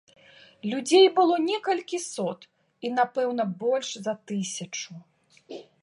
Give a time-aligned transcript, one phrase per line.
[0.71, 2.49] Людзей было некалькі сот,
[2.87, 4.91] і напэўна больш за тысячу.